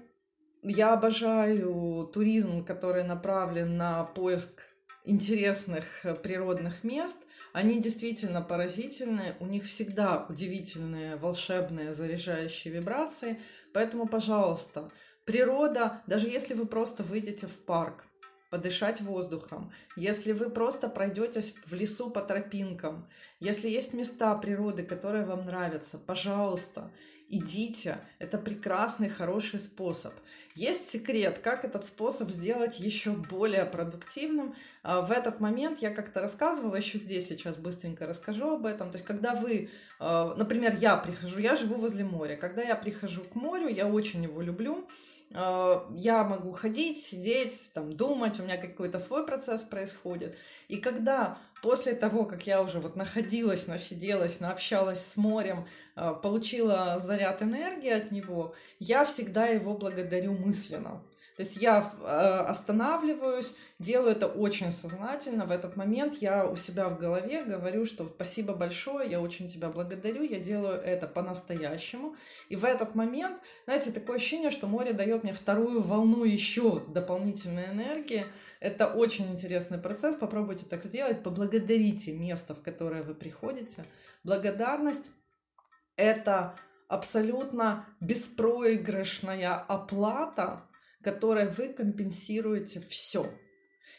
я 0.63 0.93
обожаю 0.93 2.09
туризм, 2.13 2.65
который 2.65 3.05
направлен 3.05 3.77
на 3.77 4.05
поиск 4.05 4.63
интересных 5.05 6.05
э, 6.05 6.15
природных 6.15 6.85
мест. 6.85 7.23
Они 7.53 7.81
действительно 7.81 8.41
поразительные, 8.41 9.37
у 9.41 9.47
них 9.47 9.65
всегда 9.65 10.27
удивительные, 10.29 11.17
волшебные, 11.17 11.93
заряжающие 11.93 12.73
вибрации. 12.73 13.41
Поэтому, 13.73 14.07
пожалуйста, 14.07 14.91
природа, 15.25 16.03
даже 16.07 16.29
если 16.29 16.55
вы 16.55 16.67
просто 16.67 17.03
выйдете 17.03 17.47
в 17.47 17.59
парк, 17.65 18.07
подышать 18.53 19.01
воздухом, 19.01 19.73
если 19.97 20.33
вы 20.33 20.51
просто 20.51 20.91
пройдетесь 20.91 21.55
в 21.65 21.73
лесу 21.73 22.11
по 22.11 22.21
тропинкам, 22.21 23.09
если 23.41 23.71
есть 23.71 23.95
места 23.95 24.35
природы, 24.37 24.83
которые 24.83 25.25
вам 25.25 25.47
нравятся, 25.47 25.97
пожалуйста, 25.97 26.91
идите. 27.31 27.97
Это 28.19 28.37
прекрасный, 28.37 29.09
хороший 29.09 29.59
способ. 29.59 30.13
Есть 30.55 30.91
секрет, 30.91 31.39
как 31.39 31.65
этот 31.65 31.87
способ 31.87 32.31
сделать 32.31 32.79
еще 32.79 33.13
более 33.13 33.65
продуктивным. 33.65 34.55
А, 34.83 35.01
в 35.01 35.11
этот 35.11 35.41
момент 35.41 35.79
я 35.79 35.91
как-то 35.91 36.21
рассказывала, 36.21 36.77
еще 36.77 36.99
здесь 36.99 37.27
сейчас 37.27 37.57
быстренько 37.57 38.07
расскажу 38.07 38.51
об 38.51 38.67
этом. 38.67 38.91
То 38.91 38.99
есть, 38.99 39.07
когда 39.07 39.35
вы, 39.35 39.71
а, 39.99 40.35
например, 40.37 40.77
я 40.79 40.99
прихожу, 40.99 41.39
я 41.39 41.57
живу 41.57 41.77
возле 41.77 42.05
моря. 42.05 42.37
Когда 42.37 42.63
я 42.63 42.77
прихожу 42.77 43.23
к 43.23 43.35
морю, 43.35 43.69
я 43.69 43.87
очень 43.87 44.23
его 44.25 44.43
люблю. 44.43 44.87
А, 45.35 45.87
я 45.95 46.25
могу 46.25 46.53
ходить, 46.53 47.01
сидеть, 47.01 47.71
там, 47.75 47.93
думать, 47.93 48.39
у 48.41 48.43
меня 48.43 48.57
какой-то 48.57 48.99
свой 48.99 49.27
процесс 49.27 49.65
происходит. 49.65 50.37
И 50.69 50.77
когда 50.79 51.39
после 51.63 51.95
того, 51.95 52.25
как 52.25 52.47
я 52.47 52.61
уже 52.63 52.81
вот 52.81 52.97
находилась, 52.97 53.67
насиделась, 53.67 54.41
наобщалась 54.41 55.05
с 55.05 55.17
морем, 55.17 55.67
а, 55.95 56.15
получила 56.15 56.99
заряд 56.99 57.43
энергии 57.43 57.91
от 57.91 58.11
него, 58.11 58.55
я 58.79 59.05
всегда 59.05 59.47
его 59.47 59.75
благодарю 59.75 60.33
мысленно. 60.33 61.03
То 61.43 61.49
есть 61.49 61.61
я 61.61 61.93
э, 62.01 62.45
останавливаюсь, 62.47 63.57
делаю 63.81 64.13
это 64.13 64.29
очень 64.29 64.71
сознательно. 64.71 65.45
В 65.45 65.51
этот 65.51 65.75
момент 65.75 66.15
я 66.19 66.47
у 66.47 66.55
себя 66.55 66.89
в 66.89 67.01
голове 67.01 67.43
говорю, 67.43 67.85
что 67.85 68.07
спасибо 68.07 68.55
большое, 68.55 69.11
я 69.11 69.21
очень 69.21 69.49
тебя 69.49 69.69
благодарю, 69.69 70.23
я 70.23 70.39
делаю 70.39 70.81
это 70.81 71.09
по-настоящему. 71.09 72.15
И 72.49 72.55
в 72.55 72.65
этот 72.65 72.95
момент, 72.95 73.43
знаете, 73.65 73.91
такое 73.91 74.19
ощущение, 74.19 74.53
что 74.53 74.69
море 74.69 74.93
дает 74.93 75.25
мне 75.25 75.33
вторую 75.33 75.83
волну 75.83 76.23
еще 76.23 76.79
дополнительной 76.87 77.73
энергии. 77.73 78.25
Это 78.61 78.87
очень 78.87 79.33
интересный 79.33 79.79
процесс, 79.79 80.15
попробуйте 80.15 80.65
так 80.67 80.85
сделать, 80.85 81.25
поблагодарите 81.25 82.13
место, 82.13 82.55
в 82.55 82.63
которое 82.63 83.03
вы 83.03 83.17
приходите. 83.17 83.85
Благодарность– 84.23 85.11
это 85.97 86.55
абсолютно 86.87 87.85
беспроигрышная 87.99 89.57
оплата 89.57 90.69
которой 91.03 91.49
вы 91.49 91.69
компенсируете 91.69 92.81
все. 92.81 93.33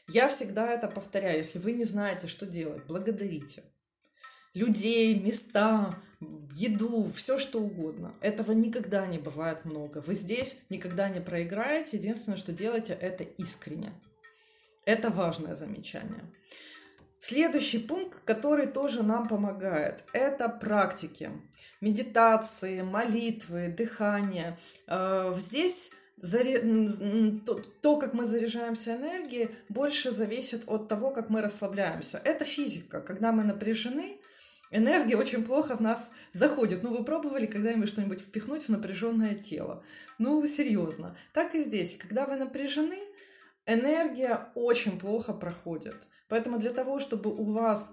Я 0.07 0.27
всегда 0.27 0.71
это 0.71 0.87
повторяю. 0.87 1.37
Если 1.37 1.59
вы 1.59 1.73
не 1.73 1.83
знаете, 1.83 2.27
что 2.27 2.45
делать, 2.45 2.85
благодарите. 2.87 3.63
Людей, 4.53 5.19
места, 5.19 5.99
еду, 6.51 7.09
все 7.13 7.37
что 7.37 7.59
угодно. 7.59 8.13
Этого 8.21 8.51
никогда 8.51 9.07
не 9.07 9.17
бывает 9.17 9.65
много. 9.65 10.01
Вы 10.01 10.13
здесь 10.13 10.57
никогда 10.69 11.09
не 11.09 11.21
проиграете. 11.21 11.97
Единственное, 11.97 12.37
что 12.37 12.51
делаете, 12.51 12.93
это 12.99 13.23
искренне. 13.23 13.93
Это 14.85 15.09
важное 15.09 15.55
замечание. 15.55 16.23
Следующий 17.19 17.79
пункт, 17.79 18.19
который 18.25 18.67
тоже 18.67 19.01
нам 19.01 19.29
помогает, 19.29 20.03
это 20.11 20.49
практики. 20.49 21.31
Медитации, 21.79 22.81
молитвы, 22.81 23.69
дыхание. 23.69 24.59
Э, 24.87 25.31
здесь 26.17 27.41
то, 27.45 27.55
то, 27.81 27.97
как 27.97 28.13
мы 28.13 28.25
заряжаемся 28.25 28.95
энергией, 28.95 29.49
больше 29.69 30.11
зависит 30.11 30.63
от 30.67 30.87
того, 30.87 31.11
как 31.11 31.29
мы 31.29 31.41
расслабляемся. 31.41 32.21
Это 32.23 32.45
физика. 32.45 33.01
Когда 33.01 33.31
мы 33.31 33.43
напряжены, 33.43 34.17
энергия 34.71 35.17
очень 35.17 35.43
плохо 35.43 35.75
в 35.75 35.81
нас 35.81 36.11
заходит. 36.31 36.83
Ну, 36.83 36.95
вы 36.95 37.03
пробовали 37.03 37.45
когда-нибудь 37.45 37.89
что-нибудь 37.89 38.21
впихнуть 38.21 38.65
в 38.65 38.69
напряженное 38.69 39.35
тело? 39.35 39.83
Ну, 40.19 40.45
серьезно. 40.45 41.17
Так 41.33 41.55
и 41.55 41.59
здесь. 41.59 41.95
Когда 41.95 42.25
вы 42.25 42.35
напряжены, 42.35 42.99
энергия 43.65 44.51
очень 44.55 44.99
плохо 44.99 45.33
проходит. 45.33 45.95
Поэтому 46.29 46.59
для 46.59 46.71
того, 46.71 46.99
чтобы 46.99 47.31
у 47.31 47.51
вас 47.51 47.91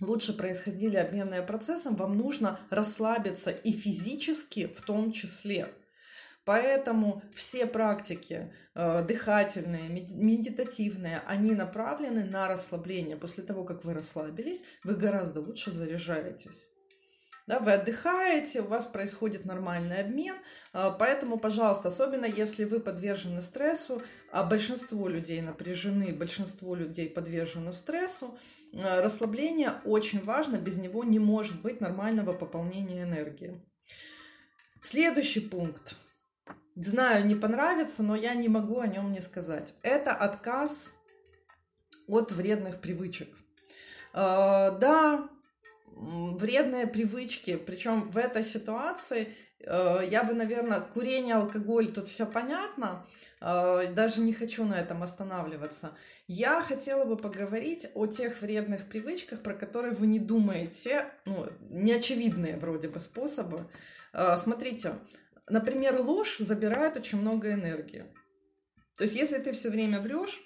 лучше 0.00 0.32
происходили 0.32 0.96
обменные 0.96 1.42
процессы, 1.42 1.90
вам 1.90 2.16
нужно 2.16 2.58
расслабиться 2.70 3.50
и 3.50 3.72
физически 3.72 4.66
в 4.66 4.82
том 4.82 5.12
числе. 5.12 5.72
Поэтому 6.44 7.22
все 7.34 7.66
практики 7.66 8.52
э, 8.74 9.02
дыхательные, 9.02 9.88
медитативные, 9.88 11.22
они 11.26 11.52
направлены 11.52 12.24
на 12.24 12.48
расслабление. 12.48 13.16
После 13.16 13.44
того, 13.44 13.64
как 13.64 13.84
вы 13.84 13.94
расслабились, 13.94 14.62
вы 14.84 14.94
гораздо 14.94 15.40
лучше 15.40 15.70
заряжаетесь. 15.70 16.68
Да, 17.46 17.58
вы 17.58 17.72
отдыхаете, 17.72 18.62
у 18.62 18.68
вас 18.68 18.86
происходит 18.86 19.44
нормальный 19.44 20.00
обмен, 20.00 20.34
э, 20.72 20.90
поэтому, 20.98 21.38
пожалуйста, 21.38 21.88
особенно 21.88 22.24
если 22.24 22.64
вы 22.64 22.80
подвержены 22.80 23.42
стрессу, 23.42 24.02
а 24.30 24.44
большинство 24.44 25.08
людей 25.08 25.42
напряжены, 25.42 26.14
большинство 26.14 26.74
людей 26.74 27.10
подвержены 27.10 27.74
стрессу, 27.74 28.38
э, 28.72 29.00
расслабление 29.00 29.74
очень 29.84 30.24
важно, 30.24 30.56
без 30.56 30.78
него 30.78 31.04
не 31.04 31.18
может 31.18 31.60
быть 31.60 31.82
нормального 31.82 32.32
пополнения 32.32 33.02
энергии. 33.02 33.60
Следующий 34.80 35.40
пункт 35.40 35.96
Знаю, 36.76 37.24
не 37.24 37.36
понравится, 37.36 38.02
но 38.02 38.16
я 38.16 38.34
не 38.34 38.48
могу 38.48 38.80
о 38.80 38.88
нем 38.88 39.12
не 39.12 39.20
сказать. 39.20 39.74
Это 39.82 40.12
отказ 40.12 40.94
от 42.08 42.32
вредных 42.32 42.80
привычек. 42.80 43.28
Э, 44.12 44.76
да, 44.80 45.28
вредные 45.86 46.88
привычки, 46.88 47.56
причем 47.56 48.08
в 48.08 48.18
этой 48.18 48.42
ситуации 48.42 49.32
э, 49.60 50.00
я 50.08 50.24
бы, 50.24 50.34
наверное, 50.34 50.80
курение, 50.80 51.36
алкоголь, 51.36 51.92
тут 51.92 52.08
все 52.08 52.26
понятно, 52.26 53.06
э, 53.40 53.92
даже 53.94 54.20
не 54.20 54.32
хочу 54.32 54.64
на 54.64 54.74
этом 54.74 55.04
останавливаться. 55.04 55.92
Я 56.26 56.60
хотела 56.60 57.04
бы 57.04 57.16
поговорить 57.16 57.88
о 57.94 58.08
тех 58.08 58.40
вредных 58.40 58.88
привычках, 58.88 59.42
про 59.42 59.54
которые 59.54 59.94
вы 59.94 60.08
не 60.08 60.18
думаете, 60.18 61.06
ну, 61.24 61.46
неочевидные 61.70 62.56
вроде 62.56 62.88
бы 62.88 62.98
способы. 62.98 63.68
Смотрите, 64.36 64.94
Например, 65.48 66.00
ложь 66.00 66.38
забирает 66.38 66.96
очень 66.96 67.20
много 67.20 67.52
энергии. 67.52 68.06
То 68.96 69.04
есть, 69.04 69.14
если 69.14 69.38
ты 69.38 69.52
все 69.52 69.70
время 69.70 70.00
врешь, 70.00 70.40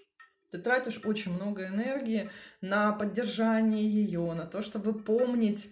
ты 0.50 0.58
тратишь 0.58 1.00
очень 1.04 1.32
много 1.34 1.66
энергии 1.66 2.30
на 2.60 2.92
поддержание 2.92 3.86
ее, 3.86 4.32
на 4.32 4.46
то, 4.46 4.62
чтобы 4.62 4.94
помнить, 4.94 5.68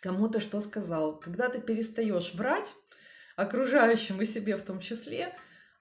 кому 0.00 0.28
ты 0.28 0.40
что 0.40 0.60
сказал. 0.60 1.20
Когда 1.20 1.48
ты 1.48 1.60
перестаешь 1.60 2.34
врать 2.34 2.74
окружающим 3.36 4.20
и 4.20 4.24
себе 4.24 4.56
в 4.56 4.62
том 4.62 4.80
числе, 4.80 5.34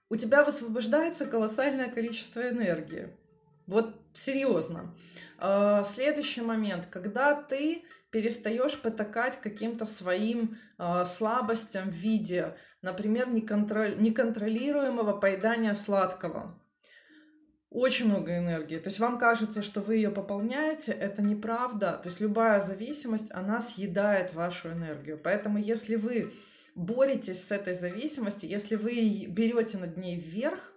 у 0.10 0.16
тебя 0.18 0.44
высвобождается 0.44 1.26
колоссальное 1.26 1.90
количество 1.90 2.50
энергии. 2.50 3.16
Вот 3.68 3.96
серьезно. 4.14 4.96
А, 5.38 5.84
следующий 5.84 6.42
момент, 6.42 6.88
когда 6.88 7.36
ты 7.36 7.84
перестаешь 8.12 8.80
потакать 8.82 9.40
каким-то 9.42 9.86
своим 9.86 10.58
э, 10.78 11.06
слабостям 11.06 11.90
в 11.90 11.94
виде, 11.94 12.56
например, 12.82 13.30
неконтроль... 13.30 13.96
неконтролируемого 13.98 15.14
поедания 15.14 15.74
сладкого. 15.74 16.60
Очень 17.70 18.08
много 18.08 18.36
энергии. 18.36 18.78
То 18.78 18.88
есть 18.88 19.00
вам 19.00 19.20
кажется, 19.20 19.62
что 19.62 19.80
вы 19.82 19.98
ее 19.98 20.10
пополняете, 20.10 20.92
это 20.92 21.22
неправда. 21.22 22.00
То 22.02 22.10
есть 22.10 22.20
любая 22.20 22.62
зависимость, 22.62 23.32
она 23.32 23.62
съедает 23.62 24.34
вашу 24.34 24.70
энергию. 24.70 25.20
Поэтому 25.24 25.60
если 25.60 25.96
вы 25.96 26.34
боретесь 26.74 27.44
с 27.44 27.52
этой 27.52 27.76
зависимостью, 27.76 28.50
если 28.50 28.76
вы 28.76 29.26
берете 29.28 29.78
над 29.78 29.98
ней 29.98 30.20
вверх, 30.20 30.69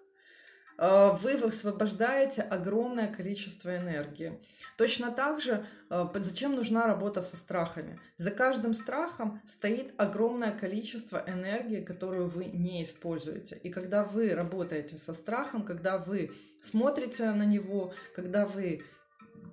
вы 0.79 1.37
высвобождаете 1.37 2.43
огромное 2.43 3.09
количество 3.09 3.77
энергии. 3.77 4.39
Точно 4.77 5.13
так 5.13 5.41
же, 5.41 5.65
э, 5.91 6.07
зачем 6.15 6.55
нужна 6.55 6.87
работа 6.87 7.23
со 7.23 7.37
страхами? 7.37 8.01
За 8.17 8.31
каждым 8.31 8.75
страхом 8.75 9.41
стоит 9.45 9.93
огромное 9.97 10.53
количество 10.53 11.23
энергии, 11.27 11.83
которую 11.83 12.27
вы 12.27 12.47
не 12.47 12.83
используете. 12.83 13.59
И 13.63 13.71
когда 13.71 14.03
вы 14.03 14.35
работаете 14.35 14.99
со 14.99 15.13
страхом, 15.13 15.65
когда 15.65 15.99
вы 15.99 16.33
смотрите 16.61 17.31
на 17.33 17.45
него, 17.45 17.93
когда 18.15 18.47
вы 18.47 18.83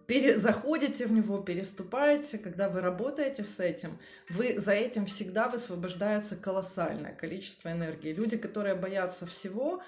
пере, 0.07 0.37
заходите 0.37 1.05
в 1.05 1.11
него, 1.11 1.37
переступаете, 1.37 2.39
когда 2.39 2.69
вы 2.69 2.81
работаете 2.81 3.43
с 3.43 3.59
этим, 3.59 3.99
вы 4.29 4.59
за 4.59 4.71
этим 4.71 5.05
всегда 5.05 5.47
высвобождается 5.49 6.35
колоссальное 6.35 7.13
количество 7.13 7.69
энергии. 7.69 8.13
Люди, 8.13 8.37
которые 8.37 8.75
боятся 8.75 9.25
всего, 9.27 9.83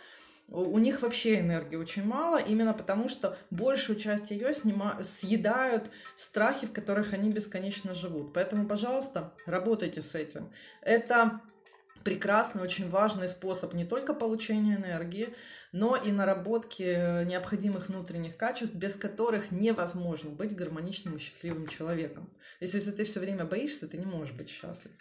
у 0.52 0.78
них 0.80 1.02
вообще 1.02 1.40
энергии 1.40 1.78
очень 1.78 2.04
мало, 2.04 2.38
именно 2.38 2.74
потому 2.74 3.08
что 3.08 3.38
большую 3.50 3.98
часть 3.98 4.32
ее 4.32 4.54
снима... 4.54 5.00
съедают 5.02 5.90
страхи, 6.16 6.68
в 6.68 6.74
которых 6.74 7.14
они 7.14 7.32
бесконечно 7.32 7.96
живут. 7.96 8.34
Поэтому, 8.34 8.68
пожалуйста, 8.68 9.34
работайте 9.46 10.02
с 10.02 10.14
этим. 10.14 10.52
Это 10.82 11.42
прекрасный, 12.04 12.62
очень 12.64 12.90
важный 12.90 13.28
способ 13.28 13.74
не 13.74 13.86
только 13.86 14.14
получения 14.14 14.76
энергии, 14.76 15.34
но 15.72 15.96
и 15.96 16.12
наработки 16.12 17.24
необходимых 17.26 17.88
внутренних 17.88 18.38
качеств, 18.38 18.76
без 18.76 18.96
которых 18.96 19.52
невозможно 19.52 20.32
быть 20.32 20.56
гармоничным 20.56 21.16
и 21.16 21.20
счастливым 21.20 21.68
человеком. 21.68 22.30
Если 22.60 22.80
ты 22.92 23.04
все 23.04 23.20
время 23.20 23.46
боишься, 23.46 23.88
ты 23.88 23.98
не 23.98 24.06
можешь 24.06 24.34
быть 24.34 24.50
счастлив. 24.50 24.92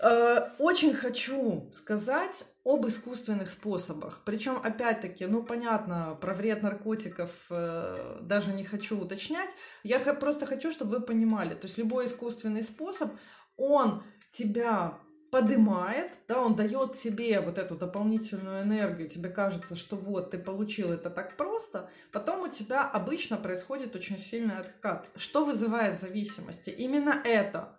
Э, 0.00 0.48
очень 0.58 0.94
хочу 0.94 1.68
сказать 1.72 2.46
об 2.64 2.86
искусственных 2.86 3.50
способах. 3.50 4.22
Причем, 4.24 4.60
опять-таки, 4.62 5.26
ну, 5.26 5.42
понятно, 5.42 6.16
про 6.20 6.34
вред 6.34 6.62
наркотиков 6.62 7.30
э, 7.50 8.18
даже 8.22 8.52
не 8.52 8.64
хочу 8.64 8.98
уточнять. 8.98 9.50
Я 9.82 9.98
просто 9.98 10.46
хочу, 10.46 10.70
чтобы 10.70 10.98
вы 10.98 11.00
понимали. 11.00 11.54
То 11.54 11.66
есть 11.66 11.78
любой 11.78 12.06
искусственный 12.06 12.62
способ, 12.62 13.10
он 13.56 14.02
тебя 14.30 14.98
подымает, 15.30 16.12
да, 16.26 16.40
он 16.40 16.54
дает 16.54 16.94
тебе 16.94 17.40
вот 17.40 17.58
эту 17.58 17.76
дополнительную 17.76 18.62
энергию, 18.62 19.10
тебе 19.10 19.28
кажется, 19.28 19.76
что 19.76 19.96
вот 19.96 20.30
ты 20.30 20.38
получил 20.38 20.90
это 20.90 21.10
так 21.10 21.36
просто, 21.36 21.90
потом 22.12 22.42
у 22.44 22.48
тебя 22.48 22.88
обычно 22.88 23.36
происходит 23.36 23.94
очень 23.94 24.18
сильный 24.18 24.58
откат. 24.58 25.06
Что 25.16 25.44
вызывает 25.44 26.00
зависимости? 26.00 26.70
Именно 26.70 27.20
это 27.24 27.77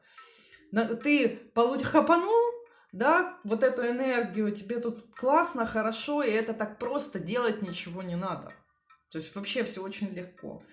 ты 0.71 1.39
хапанул, 1.83 2.53
да, 2.91 3.37
вот 3.43 3.63
эту 3.63 3.87
энергию, 3.87 4.51
тебе 4.51 4.79
тут 4.79 5.13
классно, 5.15 5.65
хорошо, 5.65 6.23
и 6.23 6.31
это 6.31 6.53
так 6.53 6.79
просто, 6.79 7.19
делать 7.19 7.61
ничего 7.61 8.01
не 8.01 8.15
надо. 8.15 8.51
То 9.11 9.17
есть 9.17 9.35
вообще 9.35 9.63
все 9.63 9.81
очень 9.81 10.13
легко. 10.13 10.63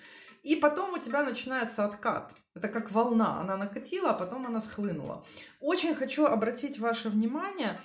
И 0.43 0.57
потом 0.57 0.95
у 0.95 0.99
тебя 0.99 1.25
начинается 1.25 1.85
откат. 1.85 2.35
Это 2.55 2.69
как 2.69 2.91
волна. 2.91 3.41
Она 3.41 3.57
накатила, 3.57 4.11
а 4.11 4.15
потом 4.15 4.47
она 4.47 4.61
схлынула. 4.61 5.25
Очень 5.61 5.95
хочу 5.95 6.25
обратить 6.25 6.79
ваше 6.79 7.09
внимание, 7.09 7.81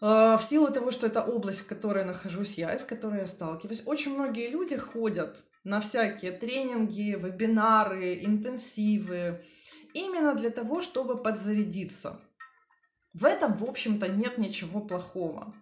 э, 0.00 0.36
в 0.36 0.40
силу 0.40 0.72
того, 0.72 0.90
что 0.90 1.06
это 1.06 1.22
область, 1.22 1.60
в 1.60 1.66
которой 1.66 2.04
нахожусь 2.04 2.54
я, 2.58 2.74
и 2.74 2.78
с 2.78 2.84
которой 2.84 3.20
я 3.20 3.26
сталкиваюсь, 3.26 3.82
очень 3.86 4.14
многие 4.14 4.48
люди 4.48 4.76
ходят 4.76 5.44
на 5.64 5.80
всякие 5.80 6.32
тренинги, 6.32 7.14
вебинары, 7.14 8.24
интенсивы, 8.24 9.44
именно 9.96 10.34
для 10.34 10.50
того, 10.50 10.80
чтобы 10.80 11.22
подзарядиться. 11.22 12.20
В 13.12 13.24
этом, 13.24 13.54
в 13.54 13.64
общем-то, 13.64 14.08
нет 14.08 14.38
ничего 14.38 14.80
плохого. 14.80 15.54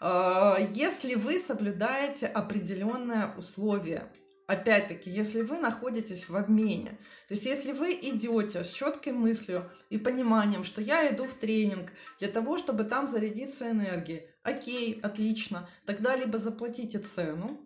А, 0.00 0.58
если 0.72 1.14
вы 1.14 1.38
соблюдаете 1.38 2.26
определенное 2.26 3.34
условие, 3.36 4.10
опять-таки, 4.48 5.10
если 5.10 5.42
вы 5.42 5.58
находитесь 5.58 6.28
в 6.28 6.36
обмене, 6.36 6.98
то 7.28 7.34
есть 7.34 7.46
если 7.46 7.72
вы 7.72 7.92
идете 7.92 8.64
с 8.64 8.70
четкой 8.70 9.12
мыслью 9.12 9.70
и 9.90 9.98
пониманием, 9.98 10.64
что 10.64 10.80
я 10.80 11.08
иду 11.12 11.24
в 11.24 11.34
тренинг 11.34 11.92
для 12.18 12.28
того, 12.28 12.58
чтобы 12.58 12.84
там 12.84 13.06
зарядиться 13.06 13.70
энергией, 13.70 14.26
окей, 14.42 14.98
отлично, 15.00 15.68
тогда 15.86 16.16
либо 16.16 16.38
заплатите 16.38 16.98
цену 16.98 17.60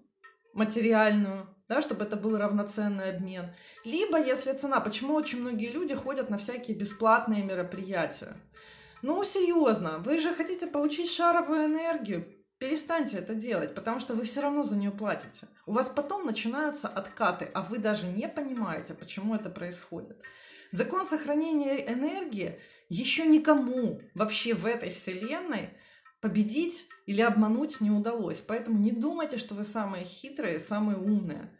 материальную, 0.52 1.48
да, 1.72 1.80
чтобы 1.80 2.04
это 2.04 2.16
был 2.16 2.36
равноценный 2.36 3.10
обмен. 3.16 3.46
Либо, 3.84 4.22
если 4.22 4.52
цена, 4.52 4.78
почему 4.80 5.14
очень 5.14 5.40
многие 5.40 5.70
люди 5.70 5.94
ходят 5.94 6.28
на 6.28 6.36
всякие 6.36 6.76
бесплатные 6.76 7.42
мероприятия? 7.42 8.36
Ну, 9.00 9.24
серьезно, 9.24 9.98
вы 9.98 10.18
же 10.18 10.34
хотите 10.34 10.66
получить 10.66 11.10
шаровую 11.10 11.64
энергию, 11.64 12.26
перестаньте 12.58 13.16
это 13.16 13.34
делать, 13.34 13.74
потому 13.74 14.00
что 14.00 14.14
вы 14.14 14.24
все 14.24 14.42
равно 14.42 14.62
за 14.64 14.76
нее 14.76 14.90
платите. 14.90 15.48
У 15.64 15.72
вас 15.72 15.88
потом 15.88 16.26
начинаются 16.26 16.88
откаты, 16.88 17.50
а 17.54 17.62
вы 17.62 17.78
даже 17.78 18.06
не 18.06 18.28
понимаете, 18.28 18.92
почему 18.92 19.34
это 19.34 19.48
происходит. 19.48 20.22
Закон 20.72 21.06
сохранения 21.06 21.90
энергии 21.90 22.60
еще 22.90 23.26
никому 23.26 24.02
вообще 24.14 24.52
в 24.52 24.66
этой 24.66 24.90
вселенной 24.90 25.70
победить 26.20 26.86
или 27.06 27.22
обмануть 27.22 27.80
не 27.80 27.90
удалось. 27.90 28.40
Поэтому 28.40 28.78
не 28.78 28.92
думайте, 28.92 29.38
что 29.38 29.54
вы 29.54 29.64
самые 29.64 30.04
хитрые, 30.04 30.58
самые 30.58 30.98
умные. 30.98 31.50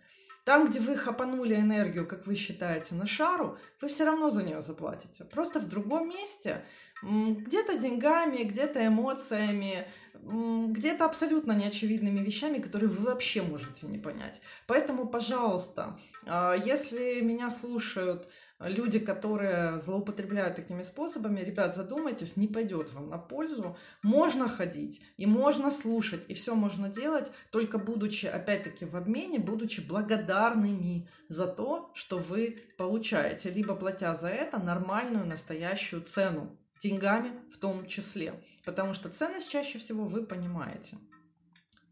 Там, 0.44 0.68
где 0.68 0.81
вы 0.81 0.96
хапанули 0.96 1.55
энергию, 1.55 2.07
как 2.07 2.26
вы 2.26 2.35
считаете, 2.35 2.96
на 2.96 3.07
шару, 3.07 3.59
вы 3.81 3.88
все 3.88 4.05
равно 4.05 4.28
за 4.28 4.42
нее 4.42 4.61
заплатите. 4.61 5.24
Просто 5.24 5.61
в 5.61 5.68
другом 5.68 6.09
месте, 6.09 6.64
где-то 7.02 7.78
деньгами, 7.78 8.42
где-то 8.42 8.85
эмоциями, 8.85 9.87
где-то 10.22 11.05
абсолютно 11.05 11.52
неочевидными 11.52 12.20
вещами, 12.20 12.59
которые 12.59 12.90
вы 12.90 13.07
вообще 13.07 13.42
можете 13.42 13.87
не 13.87 13.98
понять. 13.98 14.40
Поэтому, 14.66 15.07
пожалуйста, 15.07 15.98
а, 16.26 16.55
если 16.55 17.20
меня 17.20 17.50
слушают 17.50 18.28
люди, 18.64 18.98
которые 18.98 19.79
злоупотребляют 19.79 20.57
такими 20.57 20.83
способами, 20.83 21.40
ребят, 21.40 21.75
задумайтесь, 21.75 22.37
не 22.37 22.48
пойдет 22.48 22.92
вам 22.92 23.09
на 23.09 23.18
пользу. 23.18 23.77
Можно 24.03 24.48
ходить 24.48 25.03
и 25.16 25.27
можно 25.27 25.70
слушать, 25.70 26.25
и 26.29 26.35
все 26.35 26.55
можно 26.55 26.88
делать, 26.88 27.31
только 27.51 27.79
будучи, 27.79 28.27
опять-таки, 28.27 28.85
в 28.85 28.96
обмене, 28.96 29.38
будучи 29.38 29.81
благодарными 29.81 31.09
за 31.29 31.46
то, 31.46 31.90
что 31.94 32.18
вы 32.18 32.59
получаете, 32.79 33.51
либо 33.51 33.75
платя 33.75 34.14
за 34.14 34.29
это 34.29 34.59
нормальную 34.59 35.27
настоящую 35.27 36.03
цену, 36.03 36.59
деньгами 36.81 37.33
в 37.51 37.59
том 37.59 37.87
числе, 37.87 38.35
потому 38.64 38.94
что 38.94 39.09
ценность 39.09 39.51
чаще 39.51 39.79
всего 39.79 40.05
вы 40.05 40.27
понимаете. 40.27 40.98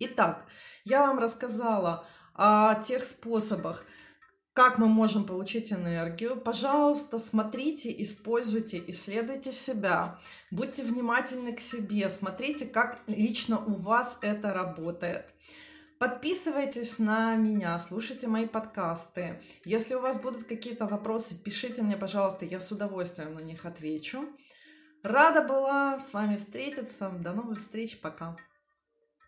Итак, 0.00 0.46
я 0.84 1.06
вам 1.06 1.18
рассказала 1.18 2.06
о 2.34 2.74
тех 2.82 3.04
способах, 3.04 3.84
как 4.52 4.78
мы 4.78 4.86
можем 4.86 5.24
получить 5.24 5.72
энергию. 5.72 6.36
Пожалуйста, 6.36 7.18
смотрите, 7.18 7.94
используйте, 8.02 8.82
исследуйте 8.88 9.52
себя, 9.52 10.18
будьте 10.50 10.82
внимательны 10.82 11.52
к 11.52 11.60
себе, 11.60 12.08
смотрите, 12.10 12.66
как 12.66 12.98
лично 13.06 13.58
у 13.64 13.74
вас 13.74 14.18
это 14.22 14.52
работает. 14.52 15.32
Подписывайтесь 15.98 16.98
на 16.98 17.36
меня, 17.36 17.78
слушайте 17.78 18.26
мои 18.26 18.46
подкасты. 18.46 19.40
Если 19.64 19.94
у 19.94 20.00
вас 20.00 20.18
будут 20.18 20.44
какие-то 20.44 20.86
вопросы, 20.86 21.34
пишите 21.34 21.82
мне, 21.82 21.96
пожалуйста, 21.96 22.46
я 22.46 22.58
с 22.58 22.72
удовольствием 22.72 23.34
на 23.34 23.40
них 23.40 23.66
отвечу. 23.66 24.24
Рада 25.02 25.42
была 25.42 25.98
с 25.98 26.12
вами 26.12 26.36
встретиться. 26.36 27.10
До 27.10 27.32
новых 27.32 27.60
встреч. 27.60 28.00
Пока. 28.00 28.36